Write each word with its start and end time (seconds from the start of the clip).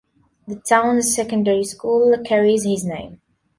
The 0.47 0.55
town's 0.55 1.13
secondary 1.15 1.63
school 1.63 2.17
carries 2.25 2.63
his 2.63 2.83
name. 2.83 3.21